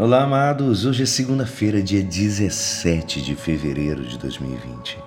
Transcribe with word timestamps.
Olá, 0.00 0.22
amados. 0.22 0.86
Hoje 0.86 1.02
é 1.02 1.06
segunda-feira, 1.06 1.82
dia 1.82 2.02
17 2.02 3.20
de 3.20 3.34
fevereiro 3.34 4.02
de 4.02 4.16
2020. 4.16 4.98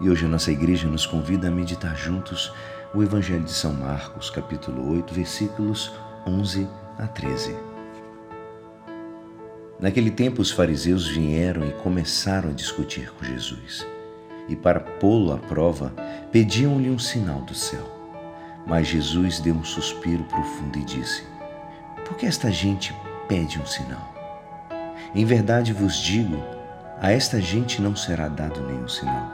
E 0.00 0.08
hoje 0.08 0.24
a 0.24 0.28
nossa 0.28 0.52
igreja 0.52 0.86
nos 0.86 1.04
convida 1.04 1.48
a 1.48 1.50
meditar 1.50 1.96
juntos 1.96 2.52
o 2.94 3.02
Evangelho 3.02 3.42
de 3.42 3.50
São 3.50 3.72
Marcos, 3.72 4.30
capítulo 4.30 4.88
8, 4.92 5.12
versículos 5.12 5.92
11 6.24 6.68
a 6.96 7.08
13. 7.08 7.56
Naquele 9.80 10.12
tempo, 10.12 10.40
os 10.40 10.52
fariseus 10.52 11.08
vieram 11.08 11.66
e 11.66 11.72
começaram 11.82 12.50
a 12.50 12.54
discutir 12.54 13.10
com 13.10 13.24
Jesus. 13.24 13.84
E 14.48 14.54
para 14.54 14.78
pô-lo 14.78 15.32
à 15.32 15.38
prova, 15.38 15.92
pediam-lhe 16.30 16.88
um 16.88 17.00
sinal 17.00 17.40
do 17.40 17.54
céu. 17.56 17.84
Mas 18.64 18.86
Jesus 18.86 19.40
deu 19.40 19.56
um 19.56 19.64
suspiro 19.64 20.22
profundo 20.22 20.78
e 20.78 20.84
disse: 20.84 21.24
Por 22.06 22.16
que 22.16 22.26
esta 22.26 22.48
gente 22.48 22.94
pede 23.26 23.58
um 23.58 23.66
sinal? 23.66 24.19
Em 25.14 25.24
verdade 25.24 25.72
vos 25.72 25.96
digo, 25.96 26.36
a 27.00 27.10
esta 27.10 27.40
gente 27.40 27.82
não 27.82 27.96
será 27.96 28.28
dado 28.28 28.60
nenhum 28.60 28.88
sinal. 28.88 29.28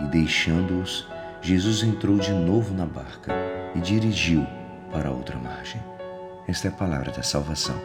E 0.00 0.04
deixando-os, 0.04 1.06
Jesus 1.42 1.82
entrou 1.82 2.16
de 2.16 2.32
novo 2.32 2.74
na 2.74 2.86
barca 2.86 3.32
e 3.74 3.80
dirigiu 3.80 4.46
para 4.90 5.10
outra 5.10 5.36
margem. 5.36 5.82
Esta 6.48 6.68
é 6.68 6.70
a 6.70 6.74
palavra 6.74 7.10
da 7.10 7.22
salvação. 7.22 7.78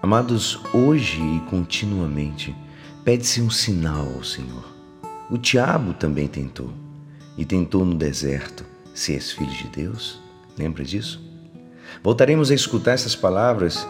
Amados, 0.00 0.60
hoje 0.72 1.20
e 1.20 1.40
continuamente 1.50 2.54
pede-se 3.04 3.40
um 3.42 3.50
sinal 3.50 4.06
ao 4.14 4.22
Senhor. 4.22 4.72
O 5.28 5.36
diabo 5.36 5.92
também 5.94 6.28
tentou, 6.28 6.72
e 7.36 7.44
tentou 7.44 7.84
no 7.84 7.96
deserto: 7.96 8.64
se 8.94 9.14
és 9.14 9.32
filho 9.32 9.50
de 9.50 9.66
Deus, 9.68 10.20
lembra 10.56 10.84
disso? 10.84 11.20
Voltaremos 12.02 12.50
a 12.50 12.54
escutar 12.54 12.92
essas 12.92 13.16
palavras 13.16 13.86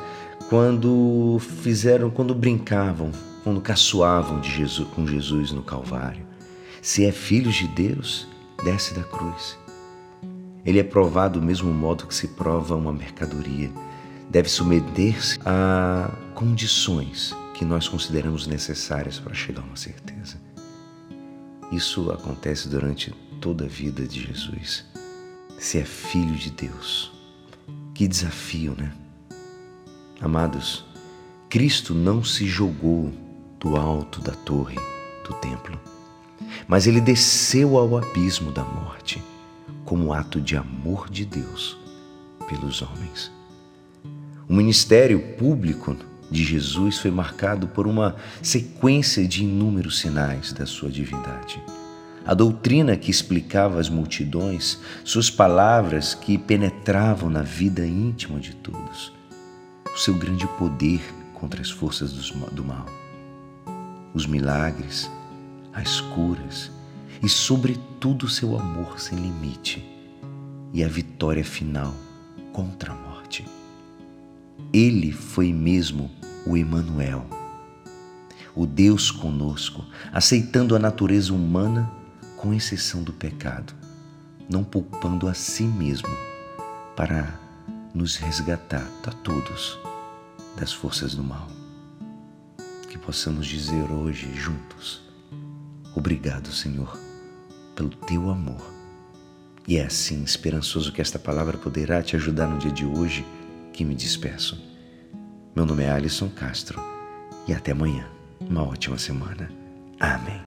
quando 0.48 1.38
fizeram, 1.62 2.08
quando 2.10 2.34
brincavam, 2.34 3.10
quando 3.42 3.60
caçoavam 3.60 4.40
de 4.40 4.50
Jesus, 4.50 4.88
com 4.94 5.06
Jesus 5.06 5.50
no 5.50 5.62
Calvário. 5.62 6.24
Se 6.80 7.04
é 7.04 7.10
filho 7.10 7.50
de 7.50 7.66
Deus, 7.68 8.28
desce 8.64 8.94
da 8.94 9.02
cruz. 9.02 9.58
Ele 10.64 10.78
é 10.78 10.84
provado 10.84 11.40
do 11.40 11.46
mesmo 11.46 11.72
modo 11.72 12.06
que 12.06 12.14
se 12.14 12.28
prova 12.28 12.76
uma 12.76 12.92
mercadoria. 12.92 13.70
Deve 14.30 14.48
submeter-se 14.48 15.38
a 15.44 16.10
condições 16.34 17.34
que 17.54 17.64
nós 17.64 17.88
consideramos 17.88 18.46
necessárias 18.46 19.18
para 19.18 19.34
chegar 19.34 19.62
a 19.62 19.64
uma 19.64 19.76
certeza. 19.76 20.40
Isso 21.72 22.10
acontece 22.12 22.68
durante 22.68 23.12
toda 23.40 23.64
a 23.64 23.68
vida 23.68 24.06
de 24.06 24.26
Jesus. 24.26 24.84
Se 25.58 25.78
é 25.78 25.84
filho 25.84 26.34
de 26.34 26.50
Deus. 26.50 27.12
Que 27.94 28.06
desafio, 28.06 28.74
né? 28.76 28.92
Amados, 30.20 30.82
Cristo 31.50 31.94
não 31.94 32.24
se 32.24 32.46
jogou 32.46 33.12
do 33.60 33.76
alto 33.76 34.18
da 34.20 34.32
torre 34.32 34.76
do 35.26 35.34
templo, 35.34 35.78
mas 36.66 36.86
ele 36.86 37.02
desceu 37.02 37.76
ao 37.76 37.98
abismo 37.98 38.50
da 38.50 38.64
morte 38.64 39.22
como 39.84 40.14
ato 40.14 40.40
de 40.40 40.56
amor 40.56 41.10
de 41.10 41.26
Deus 41.26 41.76
pelos 42.48 42.80
homens. 42.80 43.30
O 44.48 44.54
ministério 44.54 45.20
público 45.36 45.94
de 46.30 46.44
Jesus 46.44 46.98
foi 46.98 47.10
marcado 47.10 47.68
por 47.68 47.86
uma 47.86 48.16
sequência 48.42 49.26
de 49.28 49.44
inúmeros 49.44 49.98
sinais 49.98 50.50
da 50.50 50.64
sua 50.64 50.88
divindade. 50.90 51.62
A 52.24 52.32
doutrina 52.32 52.96
que 52.96 53.10
explicava 53.10 53.78
às 53.78 53.88
multidões, 53.90 54.80
suas 55.04 55.28
palavras 55.28 56.14
que 56.14 56.38
penetravam 56.38 57.28
na 57.28 57.42
vida 57.42 57.86
íntima 57.86 58.40
de 58.40 58.54
todos 58.56 59.15
o 59.96 59.98
seu 59.98 60.12
grande 60.12 60.46
poder 60.58 61.00
contra 61.32 61.62
as 61.62 61.70
forças 61.70 62.12
do 62.12 62.62
mal, 62.62 62.84
os 64.12 64.26
milagres, 64.26 65.10
as 65.72 66.02
curas 66.02 66.70
e, 67.22 67.28
sobretudo, 67.30 68.26
o 68.26 68.28
seu 68.28 68.58
amor 68.58 69.00
sem 69.00 69.16
limite 69.16 69.82
e 70.74 70.84
a 70.84 70.88
vitória 70.88 71.42
final 71.42 71.94
contra 72.52 72.92
a 72.92 72.94
morte. 72.94 73.46
Ele 74.70 75.12
foi 75.12 75.50
mesmo 75.50 76.10
o 76.46 76.58
Emanuel, 76.58 77.26
o 78.54 78.66
Deus 78.66 79.10
conosco, 79.10 79.82
aceitando 80.12 80.76
a 80.76 80.78
natureza 80.78 81.32
humana 81.32 81.90
com 82.36 82.52
exceção 82.52 83.02
do 83.02 83.14
pecado, 83.14 83.72
não 84.46 84.62
poupando 84.62 85.26
a 85.26 85.32
si 85.32 85.62
mesmo 85.62 86.14
para 86.94 87.40
nos 87.94 88.16
resgatar 88.16 88.86
a 89.06 89.10
todos 89.10 89.78
das 90.56 90.72
forças 90.72 91.14
do 91.14 91.22
mal. 91.22 91.48
Que 92.88 92.98
possamos 92.98 93.46
dizer 93.46 93.90
hoje 93.90 94.32
juntos: 94.34 95.02
Obrigado, 95.94 96.50
Senhor, 96.52 96.98
pelo 97.74 97.90
teu 97.90 98.30
amor. 98.30 98.74
E 99.68 99.76
é 99.76 99.84
assim, 99.84 100.22
esperançoso 100.22 100.92
que 100.92 101.00
esta 101.00 101.18
palavra 101.18 101.58
poderá 101.58 102.02
te 102.02 102.14
ajudar 102.16 102.46
no 102.46 102.58
dia 102.58 102.70
de 102.70 102.84
hoje 102.84 103.24
que 103.72 103.84
me 103.84 103.94
despeço. 103.94 104.60
Meu 105.54 105.66
nome 105.66 105.84
é 105.84 105.90
Alisson 105.90 106.28
Castro 106.28 106.80
e 107.48 107.52
até 107.52 107.72
amanhã. 107.72 108.06
Uma 108.40 108.62
ótima 108.62 108.98
semana. 108.98 109.50
Amém. 109.98 110.44